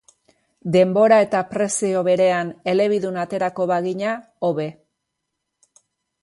[0.75, 4.15] Denbora eta prezio berean elebidun aterako bagina,
[4.49, 4.67] hobe.